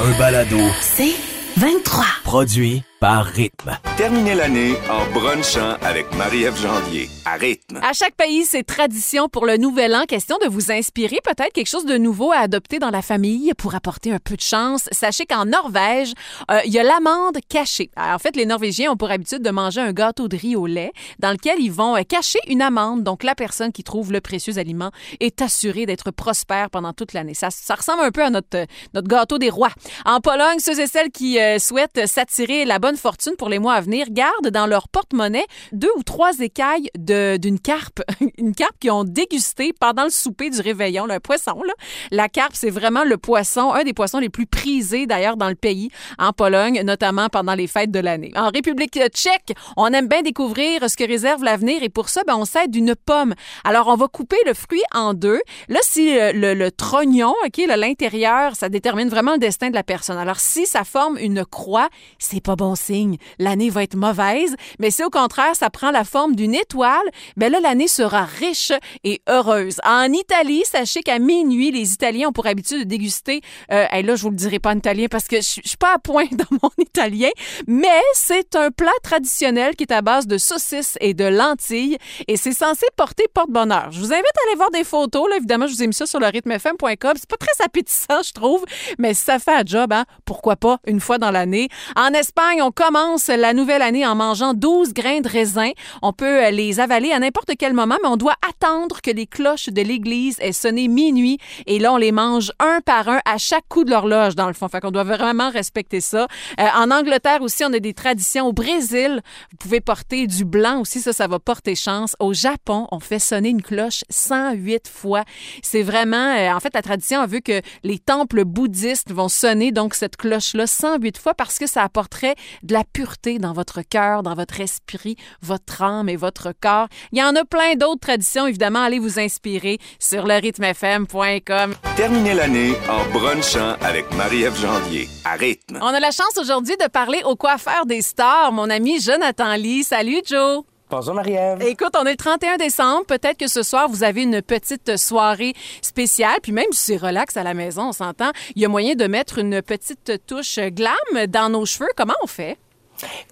[0.00, 0.58] un balado.
[0.80, 1.14] C'est
[1.56, 2.04] 23.
[2.24, 3.78] Produit par Rythme.
[3.96, 7.78] Terminez l'année en brunchant avec Marie-Ève Janvier à rythme.
[7.82, 10.04] À chaque pays, c'est tradition pour le nouvel an.
[10.06, 13.74] Question de vous inspirer peut-être quelque chose de nouveau à adopter dans la famille pour
[13.74, 14.88] apporter un peu de chance.
[14.92, 16.12] Sachez qu'en Norvège,
[16.50, 17.90] euh, il y a l'amande cachée.
[17.96, 20.66] Alors, en fait, les Norvégiens ont pour habitude de manger un gâteau de riz au
[20.66, 23.02] lait dans lequel ils vont euh, cacher une amande.
[23.04, 27.34] Donc, la personne qui trouve le précieux aliment est assurée d'être prospère pendant toute l'année.
[27.34, 29.72] Ça, ça ressemble un peu à notre, notre gâteau des rois.
[30.04, 33.74] En Pologne, ceux et celles qui euh, souhaitent s'attirer la bonne fortune pour les mois
[33.74, 38.02] à venir gardent dans leur porte-monnaie deux ou trois écailles d'une carpe.
[38.38, 41.62] une carpe qu'ils ont dégustée pendant le souper du réveillon, le poisson.
[41.62, 41.72] Là.
[42.10, 45.54] La carpe, c'est vraiment le poisson, un des poissons les plus prisés d'ailleurs dans le
[45.54, 48.32] pays, en Pologne, notamment pendant les fêtes de l'année.
[48.36, 52.36] En République tchèque, on aime bien découvrir ce que réserve l'avenir et pour ça, ben,
[52.36, 53.34] on s'aide d'une pomme.
[53.64, 55.40] Alors, on va couper le fruit en deux.
[55.68, 59.74] Là, si euh, le, le trognon, OK, là, l'intérieur, ça détermine vraiment le destin de
[59.74, 60.18] la personne.
[60.18, 63.18] Alors, si ça forme une croix, c'est pas bon signe.
[63.38, 64.54] L'année va être mauvaise.
[64.78, 68.72] Mais si au contraire, ça prend la forme d'une étoile, ben là, l'année sera riche
[69.04, 69.76] et heureuse.
[69.84, 73.40] En Italie, sachez qu'à minuit, les Italiens ont pour habitude de déguster,
[73.72, 75.94] euh, hey, là, je vous le dirai pas en italien parce que je suis pas
[75.94, 77.30] à point dans mon italien,
[77.66, 82.36] mais c'est un plat traditionnel qui est à base de saucisses et de lentilles et
[82.36, 83.88] c'est censé porter porte-bonheur.
[83.90, 85.28] Je vous invite à aller voir des photos.
[85.28, 87.12] Là, évidemment, je vous ai mis ça sur le rythmefm.com.
[87.16, 88.64] C'est pas très appétissant, je trouve,
[88.98, 91.68] mais ça fait un job, hein, pourquoi pas une fois dans l'année.
[91.96, 95.70] En Espagne, on commence la nouvelle année en mangeant 12 grains de raisin.
[96.02, 99.26] On peut euh, les avaler à n'importe quel moment, mais on doit attendre que les
[99.26, 103.38] cloches de l'église aient sonné minuit et là, on les mange un par un à
[103.38, 104.68] chaque coup de l'horloge, dans le fond.
[104.68, 106.26] Fait qu'on doit vraiment respecter ça.
[106.60, 108.46] Euh, en Angleterre aussi, on a des traditions.
[108.46, 112.16] Au Brésil, vous pouvez porter du blanc aussi, ça, ça va porter chance.
[112.20, 115.24] Au Japon, on fait sonner une cloche 108 fois.
[115.62, 119.72] C'est vraiment, euh, en fait, la tradition a vu que les temples bouddhistes vont sonner
[119.72, 124.22] donc cette cloche-là 108 fois parce que ça apporterait de la pureté dans votre cœur,
[124.22, 126.88] dans votre esprit, votre âme et votre corps.
[127.12, 128.82] Il y en a plein d'autres traditions, évidemment.
[128.82, 131.74] Allez vous inspirer sur le rythmefm.com.
[131.96, 135.78] Terminez l'année en brunchant avec Marie-Ève Janvier à rythme.
[135.80, 139.84] On a la chance aujourd'hui de parler au coiffeur des stars, mon ami Jonathan Lee.
[139.84, 140.64] Salut Joe.
[140.90, 141.60] Bonjour Marie-Ève.
[141.62, 143.04] Écoute, on est le 31 décembre.
[143.04, 146.38] Peut-être que ce soir, vous avez une petite soirée spéciale.
[146.42, 149.06] Puis même si c'est relax à la maison, on s'entend, il y a moyen de
[149.06, 150.94] mettre une petite touche glam
[151.28, 151.90] dans nos cheveux.
[151.94, 152.56] Comment on fait?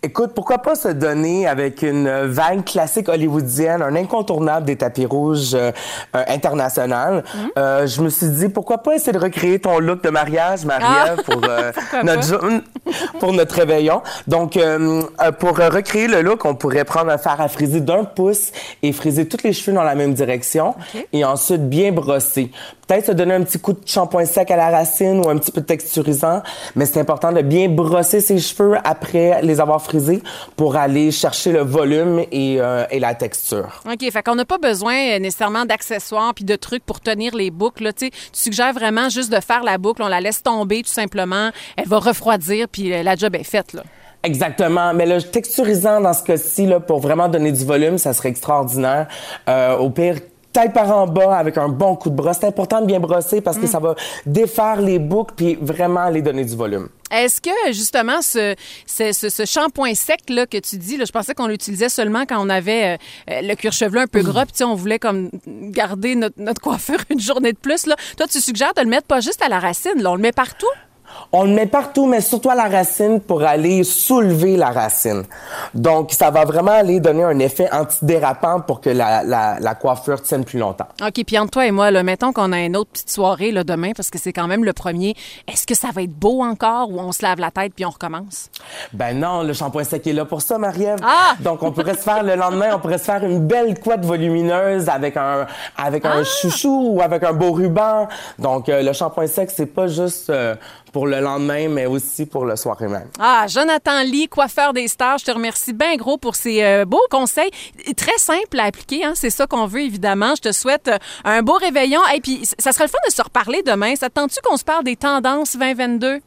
[0.02, 5.54] Écoute, pourquoi pas se donner avec une vague classique hollywoodienne, un incontournable des tapis rouges
[5.54, 5.72] euh,
[6.14, 7.24] euh, international.
[7.34, 7.50] Mhm.
[7.58, 11.22] Euh, je me suis dit, pourquoi pas essayer de recréer ton look de mariage, Marie-Ève,
[11.24, 11.72] pour, euh,
[12.04, 12.40] notre
[13.20, 14.02] pour notre réveillon.
[14.26, 14.58] Donc,
[15.40, 19.26] pour recréer le look, on pourrait prendre un fer à friser d'un pouce et friser
[19.26, 20.74] tous les cheveux dans la même direction
[21.12, 22.50] et ensuite bien brosser.
[22.86, 25.50] Peut-être se donner un petit coup de shampoing sec à la racine ou un petit
[25.50, 26.42] peu de texturisant,
[26.74, 30.22] mais c'est important de bien brosser ses cheveux après les avoir frisés
[30.56, 33.82] pour aller chercher le volume et, euh, et la texture.
[33.90, 37.50] OK, fait qu'on n'a pas besoin euh, nécessairement d'accessoires puis de trucs pour tenir les
[37.50, 37.84] boucles.
[37.84, 37.92] là.
[37.92, 41.88] Tu suggères vraiment juste de faire la boucle, on la laisse tomber tout simplement, elle
[41.88, 43.72] va refroidir puis euh, la job est faite.
[43.72, 43.82] Là.
[44.22, 44.92] Exactement.
[44.92, 49.06] Mais le texturisant, dans ce cas-ci, là, pour vraiment donner du volume, ça serait extraordinaire.
[49.48, 50.16] Euh, au pire,
[50.74, 52.38] par en bas avec un bon coup de brosse.
[52.40, 53.94] C'est important de bien brosser parce que ça va
[54.24, 56.88] défaire les boucles puis vraiment aller donner du volume.
[57.10, 61.12] Est-ce que justement ce, ce, ce- ce shampoing sec là que tu dis, là, je
[61.12, 62.96] pensais qu'on l'utilisait seulement quand on avait euh,
[63.30, 66.98] euh, le cuir chevelu un peu gras, puis on voulait comme garder notre, notre coiffure
[67.10, 67.86] une journée de plus.
[67.86, 67.94] Là.
[68.16, 70.32] Toi, tu suggères de le mettre pas juste à la racine, là, on le met
[70.32, 70.66] partout?
[71.32, 75.24] On le met partout, mais surtout à la racine pour aller soulever la racine.
[75.74, 80.22] Donc, ça va vraiment aller donner un effet antidérapant pour que la, la, la coiffure
[80.22, 80.86] tienne plus longtemps.
[81.02, 83.64] OK, puis entre toi et moi, là, mettons qu'on a une autre petite soirée là,
[83.64, 85.14] demain, parce que c'est quand même le premier.
[85.48, 87.90] Est-ce que ça va être beau encore ou on se lave la tête puis on
[87.90, 88.50] recommence?
[88.92, 91.00] Ben non, le shampoing sec est là pour ça, Marie-Ève.
[91.02, 91.34] Ah!
[91.40, 94.88] Donc, on pourrait se faire le lendemain, on pourrait se faire une belle couette volumineuse
[94.88, 98.08] avec un, avec un chouchou ou avec un beau ruban.
[98.38, 100.54] Donc, euh, le shampoing sec, c'est pas juste euh,
[100.96, 103.10] pour le lendemain, mais aussi pour le soir même.
[103.20, 107.06] Ah, Jonathan Lee, coiffeur des stars, je te remercie bien gros pour ces euh, beaux
[107.10, 107.50] conseils.
[107.98, 110.34] Très simple à appliquer, hein, c'est ça qu'on veut évidemment.
[110.36, 112.00] Je te souhaite euh, un beau réveillon.
[112.14, 113.94] Et puis, ça serait le fun de se reparler demain.
[113.94, 116.20] Ça tente-tu qu'on se parle des tendances 2022?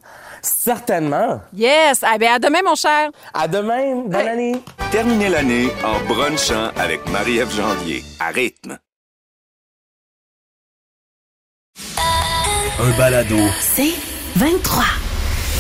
[0.44, 1.42] Certainement.
[1.52, 2.02] Yes!
[2.04, 3.10] Ah, ben, à demain, mon cher.
[3.34, 4.04] À demain.
[4.06, 4.28] Bonne Hey.
[4.28, 4.62] année.
[4.92, 8.78] Terminez l'année en brunchant avec Marie-Ève Janvier à rythme.
[12.80, 13.36] Un balado.
[13.62, 13.96] C'est
[14.40, 15.09] 23.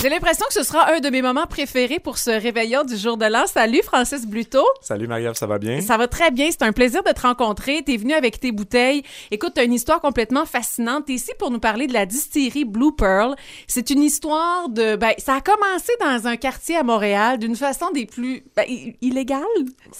[0.01, 3.17] J'ai l'impression que ce sera un de mes moments préférés pour ce réveillon du jour
[3.17, 3.45] de l'an.
[3.47, 4.63] Salut Francis Bluto.
[4.79, 5.81] Salut Marie-Ève, ça va bien?
[5.81, 6.47] Ça va très bien.
[6.51, 7.83] C'est un plaisir de te rencontrer.
[7.85, 9.03] T'es venu avec tes bouteilles.
[9.29, 11.07] Écoute, t'as une histoire complètement fascinante.
[11.07, 13.35] T'es ici pour nous parler de la distillerie Blue Pearl.
[13.67, 14.95] C'est une histoire de...
[14.95, 18.41] Ben, ça a commencé dans un quartier à Montréal d'une façon des plus...
[18.55, 18.63] Ben,
[19.01, 19.41] illégale.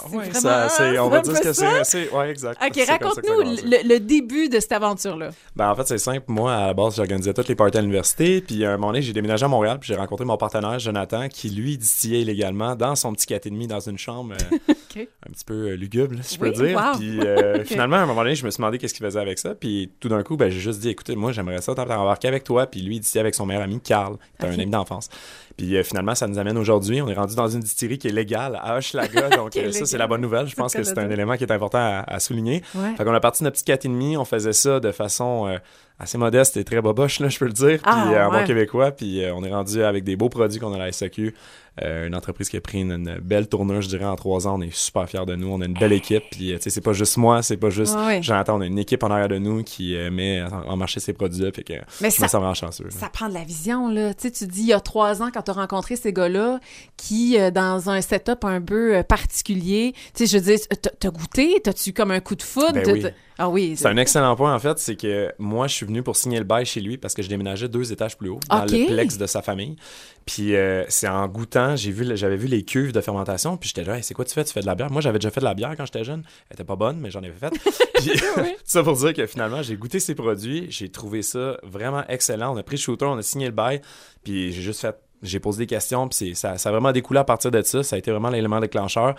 [0.07, 1.83] Vraiment- ça, c'est- on va dire ce que c'est.
[1.83, 2.57] c'est- Ouais, exact.
[2.65, 5.31] OK, raconte-nous le début de cette aventure-là.
[5.57, 6.24] Ben, en fait, c'est simple.
[6.30, 8.39] Moi, à la base, j'organisais toutes les parties à l'université.
[8.39, 9.77] Puis, à un moment donné, j'ai déménagé à Montréal.
[9.84, 13.98] J'ai rencontré mon partenaire, Jonathan, qui, lui, distillait illégalement dans son petit 4,5 dans une
[13.98, 14.58] chambre euh,
[15.28, 16.78] un petit peu euh, lugubre, si je Oui, peux dire.
[16.78, 16.98] wow.
[16.98, 19.40] Puis, euh, finalement, à un moment donné, je me suis demandé qu'est-ce qu'il faisait avec
[19.40, 19.56] ça.
[19.56, 22.66] Puis, tout d'un coup, ben, j'ai juste dit, écoutez, moi, j'aimerais ça t'embarquer avec toi.
[22.68, 25.10] Puis, lui, il distillait avec son meilleur ami, Carl, qui est un ami d'enfance.
[25.59, 27.01] Puis, euh, finalement, ça nous amène aujourd'hui.
[27.01, 29.29] On est rendu dans une distillerie qui est légale à Hochelaga.
[29.35, 30.47] Donc, euh, ça, c'est la bonne nouvelle.
[30.47, 32.63] Je pense que ce c'est un élément qui est important à, à souligner.
[32.75, 32.95] Ouais.
[32.97, 35.57] Fait qu'on a parti de notre petit 4,5, on faisait ça de façon euh,
[36.00, 37.79] assez modeste et très boboche, là, je peux le dire.
[37.79, 38.39] Puis Ah, euh, en ouais.
[38.39, 41.35] bon québécois, puis on est rendu avec des beaux produits qu'on a à la SAQ.
[41.81, 44.58] Euh, une entreprise qui a pris une, une belle tournure, je dirais, en trois ans.
[44.58, 45.48] On est super fiers de nous.
[45.48, 46.24] On a une belle équipe.
[46.31, 48.22] Puis, euh, tu sais, c'est pas juste moi, c'est pas juste ouais.
[48.22, 48.58] Jonathan.
[48.58, 51.14] On a une équipe en arrière de nous qui euh, met en, en marché ces
[51.14, 51.52] produits-là.
[51.52, 52.84] Fait que Mais je ça- me sens vraiment chanceux.
[52.86, 52.90] là.
[52.92, 54.14] Ça prend de la vision, là.
[54.14, 56.60] Tu sais, tu dis, il y a trois ans, quand tu as rencontré ces gars-là,
[56.98, 61.60] qui, dans un setup un peu particulier, tu sais, je veux dire, t'as- t'as goûté?
[61.64, 62.74] T'as-tu comme un coup de foudre?
[62.74, 63.06] Ben oui.
[63.41, 63.75] Ah oui.
[63.77, 66.44] C'est un excellent point, en fait, c'est que moi, je suis venu pour signer le
[66.44, 68.71] bail chez lui parce que je déménageais deux étages plus haut, dans Ok.
[68.71, 69.77] le plex de sa famille.
[70.25, 73.86] Puis euh, c'est en goûtant, j'ai vu, j'avais vu les cuves de fermentation, puis j'étais
[73.89, 74.44] là, Hey, c'est quoi tu fais?
[74.44, 74.91] Tu fais de la bière?
[74.91, 76.24] Moi, j'avais déjà fait de la bière quand j'étais jeune.
[76.50, 77.50] Elle était pas bonne, mais j'en avais fait.
[77.95, 78.12] Puis
[78.65, 82.53] ça pour dire que finalement, j'ai goûté ces produits, j'ai trouvé ça vraiment excellent.
[82.53, 83.81] On a pris le shooter, on a signé le bail,
[84.24, 87.24] puis j'ai juste fait j'ai posé des questions, puis ça, ça a vraiment découlé à
[87.24, 87.83] partir de ça.
[87.83, 89.16] Ça a été vraiment l'élément déclencheur.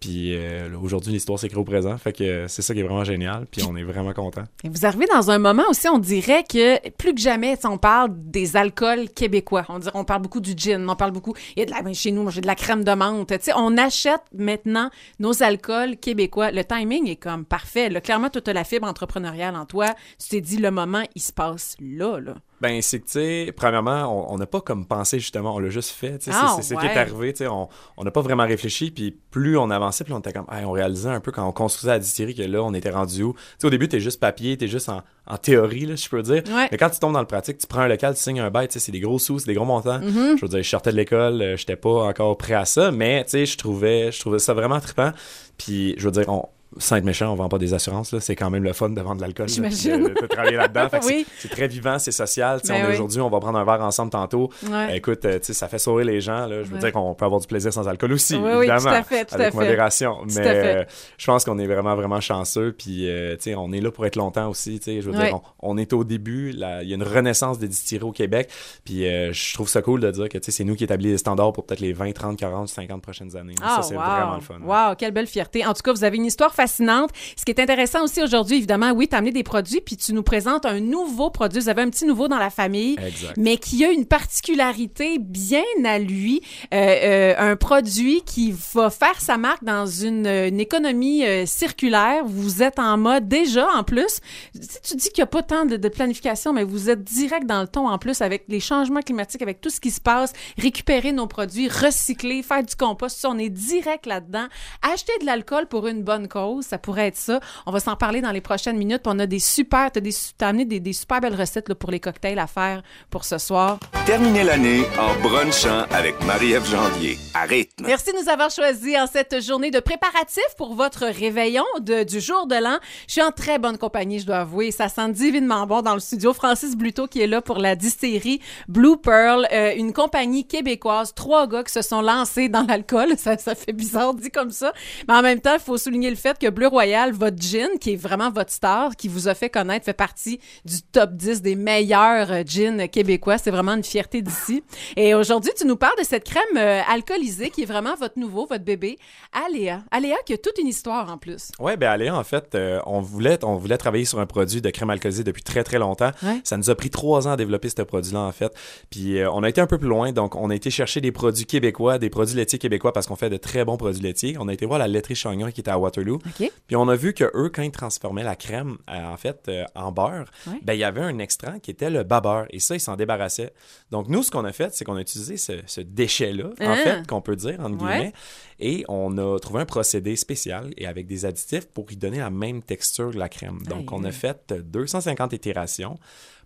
[0.00, 1.96] Puis euh, aujourd'hui, l'histoire s'écrit au présent.
[1.96, 3.46] Fait que c'est ça qui est vraiment génial.
[3.50, 4.44] Puis on est vraiment content.
[4.64, 8.10] Et vous arrivez dans un moment aussi, on dirait que plus que jamais, on parle
[8.12, 9.64] des alcools québécois.
[9.68, 11.34] On dirait, on parle beaucoup du gin, on parle beaucoup.
[11.56, 13.32] Il y a de la, ben, chez nous, j'ai de la crème de menthe.
[13.56, 16.50] On achète maintenant nos alcools québécois.
[16.50, 17.88] Le timing est comme parfait.
[17.88, 18.00] Là.
[18.00, 19.94] Clairement, tu as la fibre entrepreneuriale en toi.
[20.18, 22.34] Tu t'es dit, le moment, il se passe là, là.
[22.64, 25.90] Ben, c'est que, tu sais, premièrement, on- n'a pas comme pensé, justement, on l'a juste
[25.90, 26.18] fait.
[26.18, 27.68] tu sais, Ah, c'est ce qui est arrivé, tu sais, on
[28.02, 31.10] n'a pas vraiment réfléchi, puis plus on avançait, plus on était comme, Hey, on réalisait
[31.10, 33.32] un peu quand on construisait la distillerie que là, on était rendu où.
[33.34, 36.22] Tu sais, au début, t'es juste papier, t'es juste en, en théorie, là, je peux
[36.22, 36.42] dire.
[36.48, 36.68] Ouais.
[36.72, 38.68] Mais quand tu tombes dans le pratique, tu prends un local, tu signes un bail,
[38.68, 39.98] tu sais, c'est des gros sous, c'est des gros montants.
[40.00, 40.36] Mm-hmm.
[40.36, 43.24] Je veux dire, je sortais de l'école, euh, j'étais pas encore prêt à ça, mais,
[43.24, 45.12] tu sais, je trouvais, je trouvais ça vraiment trippant.
[45.58, 48.18] Puis, je veux dire, on, sans être méchant, on vend pas des assurances.
[48.18, 49.48] C'est quand même le fun de vendre de l'alcool.
[49.48, 50.04] J'imagine.
[50.04, 50.88] De, de travailler là-dedans.
[51.06, 51.26] Oui.
[51.38, 52.60] c'est- très vivant, c'est social.
[52.66, 52.92] Ben oui.
[52.94, 54.50] aujourd'hui, on va prendre un verre ensemble tantôt.
[54.70, 54.96] Ouais.
[54.96, 56.46] Écoute, euh, ça fait sourire les gens.
[56.46, 56.62] Là.
[56.62, 56.80] Je veux Ouais.
[56.80, 58.80] dire qu'on peut avoir du plaisir sans alcool aussi, Oui, évidemment.
[58.80, 59.56] tout à fait, tout avec fait.
[59.56, 60.16] modération.
[60.22, 60.76] Tout Mais à fait.
[60.76, 60.84] euh,
[61.18, 62.72] je pense qu'on est vraiment, vraiment chanceux.
[62.76, 64.80] Puis, euh, on est là pour être longtemps aussi.
[64.84, 65.26] Je veux Ouais.
[65.26, 66.50] dire, on, on est au début.
[66.52, 68.50] Il y a une renaissance des distilleries au Québec.
[68.84, 71.52] Puis, euh, je trouve ça cool de dire que c'est nous qui établit les standards
[71.52, 73.54] pour peut-être les 20, 30, 40, 50 prochaines années.
[73.62, 74.02] Ah, ça, c'est wow.
[74.02, 74.58] vraiment le fun.
[74.62, 75.64] Wow, quelle belle fierté.
[75.66, 77.10] En tout cas, vous avez une histoire fascinante.
[77.36, 80.12] Ce qui est intéressant aussi aujourd'hui, évidemment, oui, tu as amené des produits, puis tu
[80.14, 81.60] nous présentes un nouveau produit.
[81.60, 83.36] Vous avez un petit nouveau dans la famille, Exact.
[83.36, 86.40] mais qui a une particularité bien à lui.
[86.72, 92.24] Euh, euh, un produit qui va faire sa marque dans une, une économie euh, circulaire.
[92.24, 94.20] Vous êtes en mode déjà, en plus.
[94.58, 97.46] Si tu dis qu'il n'y a pas tant de, de planification, mais vous êtes direct
[97.46, 100.32] dans le ton en plus avec les changements climatiques, avec tout ce qui se passe,
[100.58, 103.24] récupérer nos produits, recycler, faire du compost.
[103.28, 104.46] On est direct là-dedans.
[104.82, 107.40] Acheter de l'alcool pour une bonne cause, ça pourrait être ça.
[107.66, 109.02] On va s'en parler dans les prochaines minutes.
[109.02, 111.74] Puis on a des super, t'as des, t'as amené des, des super belles recettes là,
[111.74, 113.78] pour les cocktails à faire pour ce soir.
[114.06, 117.18] Terminez l'année en brunchant avec Marie-Ève Janvier.
[117.34, 117.84] À rythme.
[117.86, 122.20] Merci de nous avoir choisis en cette journée de préparatifs pour votre réveillon de- du
[122.20, 122.78] jour de l'an.
[123.06, 124.70] Je suis en très bonne compagnie, je dois avouer.
[124.70, 126.32] Ça sent divinement bon dans le studio.
[126.32, 131.12] Francis Bluto qui est là pour la distillerie Blue Pearl, euh, une compagnie québécoise.
[131.14, 133.14] Trois gars qui se sont lancés dans l'alcool.
[133.18, 134.72] Ça, ça fait bizarre dit comme ça.
[135.08, 137.92] Mais en même temps, il faut souligner le fait que Bleu Royal, votre gin, qui
[137.92, 141.56] est vraiment votre star, qui vous a fait connaître, fait partie du top 10 des
[141.56, 143.38] meilleurs euh, gins québécois.
[143.38, 144.62] C'est vraiment une fierté d'ici.
[144.96, 148.46] Et aujourd'hui, tu nous parles de cette crème euh, alcoolisée qui est vraiment votre nouveau,
[148.46, 148.98] votre bébé,
[149.46, 149.82] Aléa.
[149.90, 151.50] Aléa qui a toute une histoire en plus.
[151.58, 154.70] Ouais, ben allez, en fait, euh, on voulait on voulait travailler sur un produit de
[154.70, 156.10] crème alcoolisée depuis très très longtemps.
[156.22, 156.40] Ouais.
[156.44, 158.52] Ça nous a pris trois ans à développer ce produit-là en fait.
[158.90, 161.12] Puis euh, on a été un peu plus loin, donc on a été chercher des
[161.12, 164.36] produits québécois, des produits laitiers québécois parce qu'on fait de très bons produits laitiers.
[164.38, 166.18] On a été voir la laiterie Chagnon qui était à Waterloo.
[166.26, 166.50] OK.
[166.66, 169.64] Puis on a vu que eux, quand ils transformaient la crème euh, en fait euh,
[169.74, 170.58] en beurre, Ouais.
[170.62, 173.52] ben il y avait un extrait qui était le babeur et ça ils s'en débarrassaient.
[173.90, 176.76] Donc nous, ce qu'on a fait, c'est qu'on a utilisé ce, ce déchet-là en Ah.
[176.76, 177.92] fait qu'on peut dire entre Ouais.
[177.92, 178.12] guillemets
[178.60, 182.30] et on a trouvé un procédé spécial et avec des additifs pour y donner la
[182.30, 183.58] même texture que la crème.
[183.68, 185.98] Donc, Aïe, on a fait 250 itérations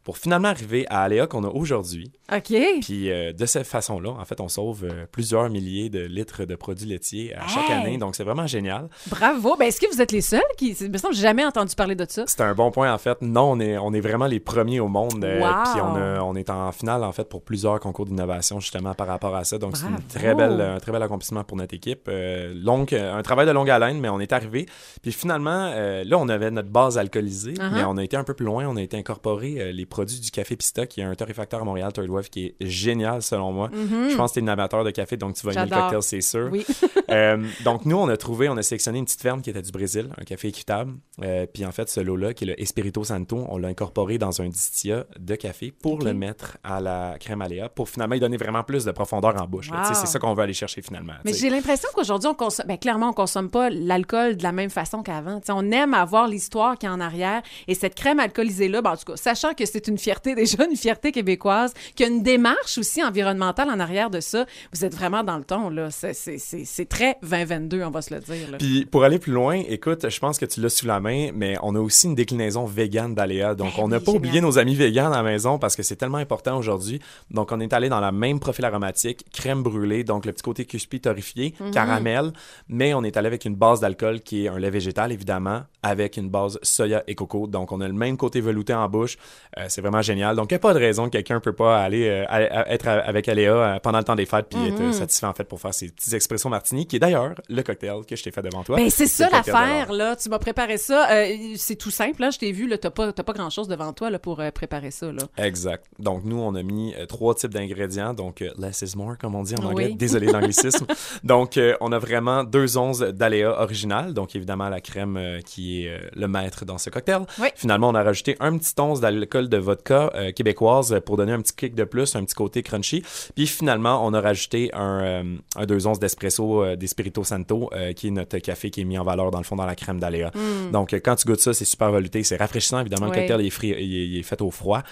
[0.09, 2.11] pour finalement arriver à Aléa qu'on a aujourd'hui.
[2.35, 2.55] OK.
[2.81, 6.55] Puis euh, de cette façon-là, en fait, on sauve euh, plusieurs milliers de litres de
[6.57, 7.99] produits laitiers à chaque année.
[7.99, 8.89] Donc, c'est vraiment génial.
[9.09, 9.55] Bravo.
[9.59, 10.71] Ben, est-ce que vous êtes les seuls qui.
[10.81, 12.25] Il me semble que j'ai jamais entendu parler de ça.
[12.27, 13.21] C'est un bon point, en fait.
[13.21, 15.23] Non, on est, on est vraiment les premiers au monde.
[15.23, 15.73] euh, Wow!
[15.75, 19.09] Puis on, a- on est en finale, en fait, pour plusieurs concours d'innovation, justement, par
[19.09, 19.59] rapport à ça.
[19.59, 20.09] Donc, c'est une Bravo!
[20.09, 22.09] très belle, un très bel accomplissement pour notre équipe.
[22.09, 24.65] Euh, un travail de longue haleine, mais on est arrivé.
[25.03, 27.71] Puis finalement, euh, là, on avait notre base alcoolisée, Uh-huh.
[27.75, 28.67] mais on a été un peu plus loin.
[28.69, 31.65] On a été incorporé euh, les produits du Café Pista, qui est un torréfacteur à
[31.65, 33.71] Montréal, Third Wave, qui est génial, selon moi.
[33.73, 36.03] Je pense que tu es une amateur de café, donc tu vas aimer le cocktail,
[36.03, 36.49] c'est sûr.
[36.51, 36.65] Oui.
[37.11, 39.73] Euh, donc, nous, on a trouvé, on a sélectionné une petite ferme qui était du
[39.73, 40.93] Brésil, un café équitable.
[41.23, 44.43] Euh, puis, en fait, ce lot-là, qui est le Espirito Santo, on l'a incorporé dans
[44.43, 48.37] un distillat de café pour le mettre à la crème aléa, pour finalement y donner
[48.37, 49.71] vraiment plus de profondeur en bouche.
[49.71, 49.79] Wow.
[49.95, 51.15] C'est ça qu'on veut aller chercher finalement.
[51.25, 52.67] Mais j'ai l'impression qu'aujourd'hui, on consomme.
[52.67, 55.41] Ben, clairement, on consomme pas l'alcool de la même façon qu'avant.
[55.49, 57.43] On aime avoir l'histoire qui est en arrière.
[57.69, 60.77] Et cette crème alcoolisée-là, ben, en tout cas, sachant que c'est une fierté déjà, une
[60.77, 64.95] fierté québécoise, qu'il y a une démarche aussi environnementale en arrière de ça, vous êtes
[64.95, 65.91] vraiment dans le ton, là.
[65.91, 68.51] C'est- C'est c'est- c'est très 2022, on va se le dire.
[68.51, 68.59] là.
[68.59, 71.57] Puis pour aller plus loin, écoute, je pense que tu l'as sous la main, mais
[71.63, 73.55] on a aussi une déclinaison végane d'Aléa.
[73.55, 74.17] Donc Ben on n'a oui, pas génial.
[74.27, 77.01] oublié nos amis véganes à la maison parce que c'est tellement important aujourd'hui.
[77.31, 80.65] Donc on est allé dans la même profil aromatique, crème brûlée, donc le petit côté
[80.65, 81.71] cuspy torréfié, Mhm.
[81.71, 82.33] caramel,
[82.69, 86.17] mais on est allé avec une base d'alcool qui est un lait végétal évidemment, avec
[86.17, 87.47] une base soya et coco.
[87.47, 89.17] Donc on a le même côté velouté en bouche.
[89.59, 90.37] Euh, c'est vraiment génial.
[90.37, 92.89] Donc il n'y a pas de raison que quelqu'un peut pas aller euh, à- être
[92.89, 95.61] avec Aléa euh, pendant le temps des fêtes puis être euh, satisfait en fait pour
[95.61, 98.63] faire ces petits expressos martini, qui est d'ailleurs le cocktail que je t'ai fait devant
[98.63, 98.77] toi.
[98.77, 100.17] Ben, c'est ça l'affaire, là.
[100.17, 101.11] Tu m'as préparé ça.
[101.11, 102.31] Euh, c'est tout simple, là.
[102.31, 102.79] Je t'ai vu, là.
[102.79, 105.23] T'as pas, pas grand-chose devant toi, là, pour euh, préparer ça, là.
[105.37, 105.85] Exact.
[105.99, 108.15] Donc, nous, on a mis euh, trois types d'ingrédients.
[108.15, 109.89] Donc, less is more, comme on dit en anglais.
[109.89, 109.95] Oui.
[109.95, 110.87] Désolé de l'anglicisme.
[111.25, 114.15] donc, on a vraiment deux onces d'aléa original.
[114.15, 117.23] Donc, évidemment, la crème qui est le maître dans ce cocktail.
[117.39, 117.49] Oui.
[117.55, 121.41] Finalement, on a rajouté un petit once d'alcool de vodka euh, québécoise pour donner un
[121.41, 123.03] petit kick de plus, un petit côté crunchy.
[123.35, 125.23] Puis, finalement, on a rajouté un, euh,
[125.57, 128.99] un deux onces d'espresso euh, d'Espirito Santo, euh, qui est notre café qui est mis
[128.99, 130.31] en valeur, dans le fond, dans la crème d'aléa.
[130.73, 132.23] Donc, euh, quand tu goûtes ça, c'est super velouté.
[132.23, 132.81] C'est rafraîchissant.
[132.81, 134.83] Évidemment, le cocktail il est, fri- il est- il est fait au froid.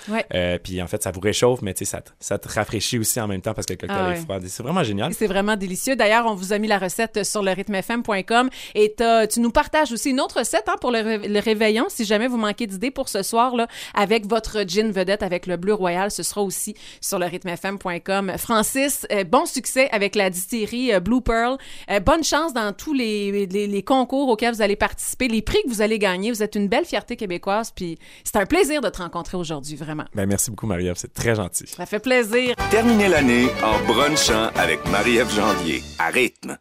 [0.62, 3.20] Puis en fait, ça vous réchauffe, mais tu sais, ça, te- ça te rafraîchit aussi
[3.20, 4.36] en même temps parce que le cocktail Ah est froid.
[4.46, 5.12] C'est vraiment génial.
[5.14, 5.96] C'est vraiment délicieux.
[5.96, 8.94] D'ailleurs, on vous a mis la recette sur le rythmefm.com et
[9.30, 11.86] tu nous partages aussi une autre recette hein, pour le, ré- le réveillon.
[11.88, 15.56] Si jamais vous manquez d'idées pour ce soir, là, avec votre gin vedette, avec le
[15.56, 18.32] bleu royal, ce sera aussi sur le rythmefm.com.
[18.38, 21.56] Francis, euh, bon succès avec la distillerie euh, Blue Pearl.
[21.90, 25.62] Euh, bonne chance dans tous les, les, les concours auxquels vous allez participer, les prix
[25.64, 26.30] que vous allez gagner.
[26.30, 30.04] Vous êtes une belle fierté québécoise, puis c'est un plaisir de te rencontrer aujourd'hui, vraiment.
[30.14, 30.96] Ben, merci beaucoup, Marie-Ève.
[30.96, 31.66] C'est très gentil.
[31.66, 32.54] Ça fait plaisir.
[32.70, 36.56] Terminez l'année en brunchant avec Marie-Ève Janvier à rythme.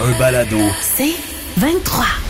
[0.00, 0.58] Un balado.
[0.80, 1.14] C'est
[1.56, 2.27] 23.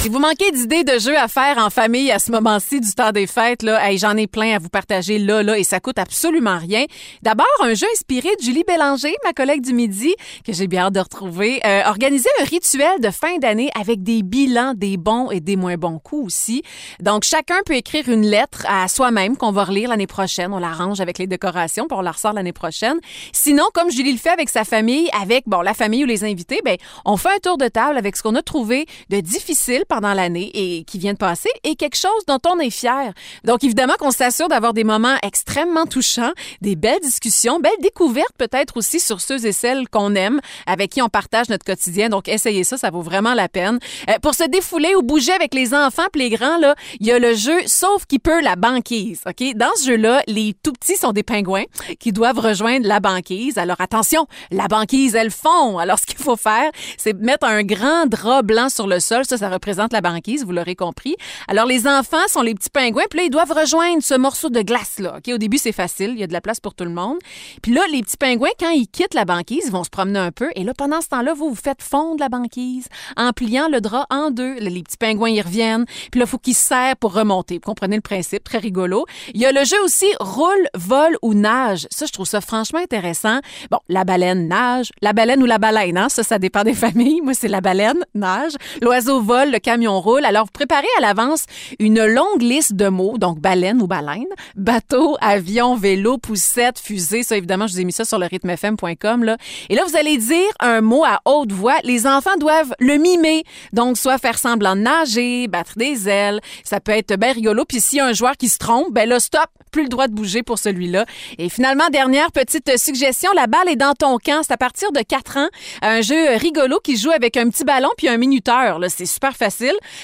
[0.00, 3.12] Si vous manquez d'idées de jeux à faire en famille à ce moment-ci du temps
[3.12, 5.98] des fêtes, là, hey, j'en ai plein à vous partager là, là, et ça coûte
[5.98, 6.86] absolument rien.
[7.20, 10.94] D'abord, un jeu inspiré de Julie Bélanger, ma collègue du midi, que j'ai bien hâte
[10.94, 11.60] de retrouver.
[11.66, 15.76] Euh, organiser un rituel de fin d'année avec des bilans des bons et des moins
[15.76, 16.62] bons coups aussi.
[17.00, 20.54] Donc, chacun peut écrire une lettre à soi-même qu'on va relire l'année prochaine.
[20.54, 22.96] On l'arrange avec les décorations, on la ressort l'année prochaine.
[23.34, 26.62] Sinon, comme Julie le fait avec sa famille, avec bon la famille ou les invités,
[26.64, 30.14] ben on fait un tour de table avec ce qu'on a trouvé de difficile pendant
[30.14, 33.12] l'année et qui vient de passer et quelque chose dont on est fier.
[33.44, 36.30] Donc évidemment qu'on s'assure d'avoir des moments extrêmement touchants,
[36.60, 41.02] des belles discussions, belles découvertes peut-être aussi sur ceux et celles qu'on aime, avec qui
[41.02, 42.08] on partage notre quotidien.
[42.08, 43.80] Donc essayez ça, ça vaut vraiment la peine.
[44.08, 47.12] Euh, pour se défouler ou bouger avec les enfants puis les grands là, il y
[47.12, 49.22] a le jeu Sauf qui peut la banquise.
[49.26, 51.64] OK, dans ce jeu-là, les tout petits sont des pingouins
[51.98, 53.58] qui doivent rejoindre la banquise.
[53.58, 55.78] Alors attention, la banquise elle fond.
[55.78, 59.36] Alors ce qu'il faut faire, c'est mettre un grand drap blanc sur le sol, ça
[59.36, 61.16] ça représente la banquise, vous l'aurez compris.
[61.48, 64.62] Alors les enfants sont les petits pingouins, puis là ils doivent rejoindre ce morceau de
[64.62, 65.16] glace là.
[65.18, 67.18] OK, au début c'est facile, il y a de la place pour tout le monde.
[67.62, 70.32] Puis là les petits pingouins quand ils quittent la banquise, ils vont se promener un
[70.32, 73.80] peu et là pendant ce temps-là, vous vous faites fondre la banquise en pliant le
[73.80, 74.54] drap en deux.
[74.54, 77.54] Les petits pingouins ils reviennent, puis là faut qu'ils se serrent pour remonter.
[77.54, 79.06] Vous comprenez le principe, très rigolo.
[79.34, 81.86] Il y a le jeu aussi roule, vole ou nage.
[81.90, 83.40] Ça je trouve ça franchement intéressant.
[83.70, 86.08] Bon, la baleine nage, la baleine ou la baleine, hein?
[86.08, 87.20] ça ça dépend des familles.
[87.22, 91.44] Moi c'est la baleine nage, l'oiseau vole, le Alors vous préparez à l'avance
[91.78, 97.22] une longue liste de mots, donc baleine ou baleine, bateau, avion, vélo, poussette, fusée.
[97.22, 99.36] Ça évidemment je vous ai mis ça sur le rythmefm.com là.
[99.68, 101.76] Et là vous allez dire un mot à haute voix.
[101.84, 106.40] Les enfants doivent le mimer, donc soit faire semblant de nager, battre des ailes.
[106.64, 107.64] Ça peut être bien rigolo.
[107.64, 110.08] Puis s'il y a un joueur qui se trompe, ben là stop, plus le droit
[110.08, 111.06] de bouger pour celui-là.
[111.38, 114.40] Et finalement dernière petite suggestion, la balle est dans ton camp.
[114.42, 115.48] C'est à partir de 4 ans,
[115.82, 118.80] un jeu rigolo qui joue avec un petit ballon puis un minuteur.
[118.88, 119.59] C'est super facile.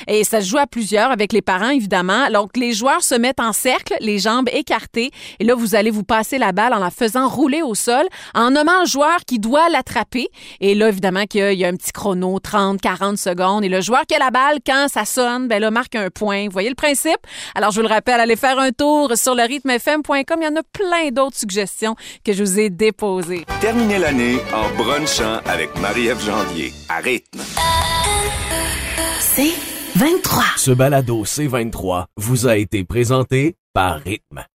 [0.07, 2.29] Et ça se joue à plusieurs avec les parents, évidemment.
[2.31, 5.11] Donc, les joueurs se mettent en cercle, les jambes écartées.
[5.41, 8.51] Et là, vous allez vous passer la balle en la faisant rouler au sol, en
[8.51, 10.29] nommant le joueur qui doit l'attraper.
[10.61, 13.65] Et là, évidemment, qu'il y, a un petit chrono, 30, 40 secondes.
[13.65, 16.45] Et le joueur qui a la balle, quand ça sonne, ben là, marque un point.
[16.47, 17.19] Vous voyez le principe?
[17.55, 20.39] Alors, je vous le rappelle, allez faire un tour sur le rythmefm.com.
[20.41, 21.95] Il y en a plein d'autres suggestions
[22.25, 23.45] que je vous ai déposées.
[23.61, 27.41] Terminez l'année en brunchant avec Marie-Ève Janvier à rythme.
[29.27, 30.57] C23.
[30.57, 34.47] Ce balado C23 vous a été présenté par Rythme.